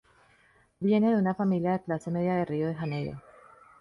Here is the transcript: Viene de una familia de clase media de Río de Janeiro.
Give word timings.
Viene 0.79 1.11
de 1.11 1.17
una 1.19 1.35
familia 1.35 1.73
de 1.73 1.83
clase 1.83 2.09
media 2.09 2.33
de 2.35 2.45
Río 2.45 2.65
de 2.69 2.73
Janeiro. 2.73 3.21